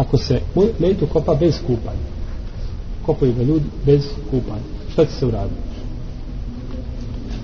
[0.00, 0.40] ako se
[0.78, 2.08] mejit kopa bez kupanja.
[3.06, 4.62] Kopaju ga ljudi bez kupanja.
[4.92, 5.60] Šta će se uraditi?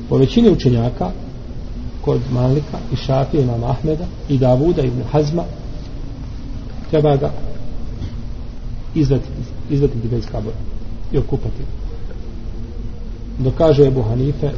[0.08, 1.11] Po većini učenjaka
[2.00, 5.45] kod Malika i Šafije imam Ahmeda i Davuda ibn Hazma
[6.90, 7.32] treba ga
[8.94, 9.28] izvati,
[9.70, 10.56] izvati bez kabora
[11.12, 11.62] i okupati.
[13.38, 14.50] Dokaže Ebu Hanife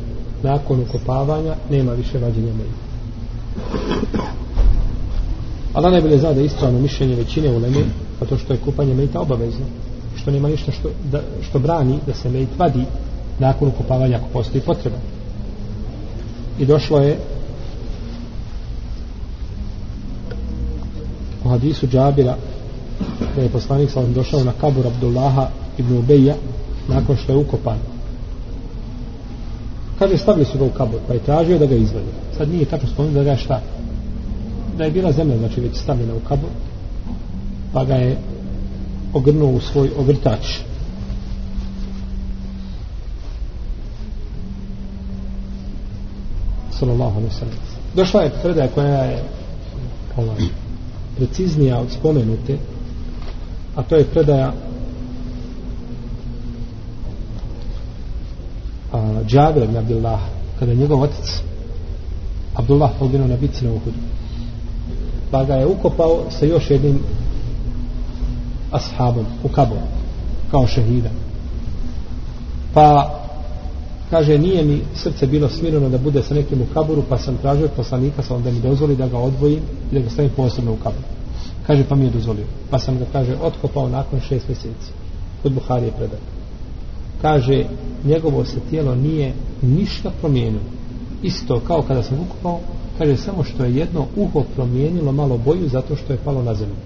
[0.42, 2.88] nakon ukopavanja nema više vađenja mejta
[5.75, 7.85] Allah najbolje zna da je ispravno mišljenje većine u Leme
[8.18, 9.64] pa zato što je kupanje mejta obavezno
[10.17, 12.85] što nema ništa što, da, što brani da se mejt vadi
[13.39, 14.96] nakon ukupavanja ako postoji potreba.
[16.59, 17.18] I došlo je
[21.45, 22.37] u hadisu Džabira
[23.37, 25.48] da je poslanik sa došao na kabur Abdullaha
[25.79, 26.35] ibn Ubeja
[26.89, 27.79] nakon što je ukopan.
[29.98, 32.89] Kaže stavili su ga u kabur pa je tražio da ga izvede sad nije tačno
[32.89, 33.61] spomenuo da ga šta?
[34.78, 36.50] Da je bila zemlja znači već stavljena u kabur
[37.73, 38.19] pa ga je
[39.12, 40.47] ogrnuo u svoj ogrtač.
[46.70, 47.55] Sallallahu alaihi sallam.
[47.95, 49.23] Došla je predaja koja je
[50.17, 50.43] ovaj,
[51.17, 52.59] preciznija od spomenute
[53.77, 54.53] a to je predaja
[58.92, 60.20] a, Džabir ibn Abdullah
[60.59, 61.42] kada je njegov otac
[62.55, 64.17] Abdullah poginuo na bici na Uhudu
[65.31, 67.01] pa ga je ukopao sa još jednim
[68.73, 69.81] ashabom u kaboru
[70.51, 71.11] kao šehida.
[72.75, 73.15] Pa
[74.11, 77.69] kaže nije mi srce bilo smireno da bude sa nekim u kaburu pa sam tražio
[77.77, 80.77] poslanika pa sa da mi dozvoli da ga odvojim i da ga stavim posebno u
[80.77, 81.05] kaburu
[81.67, 82.45] kaže pa mi je dozvolio.
[82.70, 84.92] Pa sam ga kaže otkopao nakon šest mjeseci.
[85.42, 86.20] Kod Buhari je predan
[87.23, 87.65] kaže
[88.05, 90.63] njegovo se tijelo nije ništa promijenilo.
[91.23, 92.61] Isto kao kada sam ukopao
[92.99, 96.77] kaže samo što je jedno uho promijenilo malo boju zato što je palo na zemlju.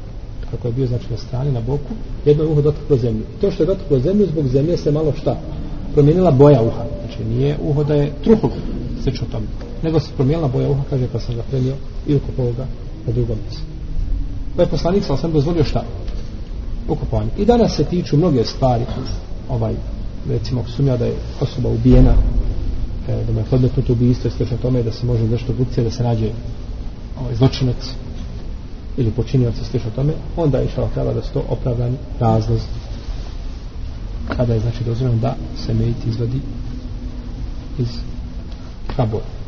[0.50, 1.94] Kako je bio znači na strani, na boku.
[2.24, 3.22] Jedno uho dotaklo zemlju.
[3.40, 5.36] To što je dotaklo zemlju zbog zemlje se malo šta?
[5.92, 6.84] Promijenila boja uha.
[7.00, 8.50] Znači nije uho da je truhog
[9.02, 9.46] slično tome
[9.82, 11.74] nego se promijenila boja uha kaže pa sam ga prenio
[12.06, 12.66] i ukopao ga
[13.06, 13.62] na drugom mjestu.
[14.56, 15.84] Pa je poslanik sam sam dozvolio šta?
[16.88, 18.84] Ukopovanje i danas se tiču mnoge stvari.
[19.48, 19.74] Ovaj
[20.28, 22.14] recimo sumnja da je osoba ubijena
[23.06, 26.02] da mu je podmetnuto ubijstvo i slično tome da se može nešto drugcije da se
[26.02, 26.30] nađe
[27.20, 27.90] ovaj, zločinac
[28.96, 32.60] ili počinioc i slično tome onda je išao treba da se to opravdani razloz
[34.36, 35.36] kada je znači dozvoljeno da
[35.66, 36.40] se mejit izvadi
[37.78, 37.88] iz
[38.96, 39.41] kabora.